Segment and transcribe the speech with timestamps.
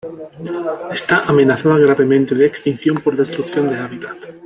[0.97, 4.17] Está amenazada gravemente de extinción por destrucción de hábitat.